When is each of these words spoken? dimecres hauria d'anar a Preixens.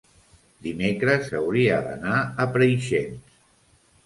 dimecres 0.67 1.29
hauria 1.41 1.77
d'anar 1.89 2.17
a 2.23 2.49
Preixens. 2.57 3.39